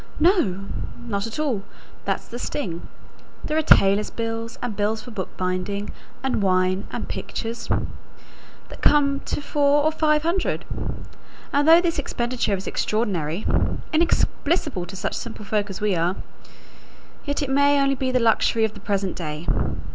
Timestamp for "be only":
17.75-18.11